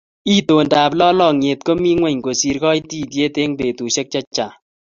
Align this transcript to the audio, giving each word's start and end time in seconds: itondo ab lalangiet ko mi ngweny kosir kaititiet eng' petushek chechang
itondo 0.35 0.75
ab 0.85 0.91
lalangiet 0.99 1.59
ko 1.65 1.71
mi 1.81 1.91
ngweny 1.97 2.19
kosir 2.25 2.57
kaititiet 2.63 3.35
eng' 3.43 3.53
petushek 3.59 4.07
chechang 4.13 4.53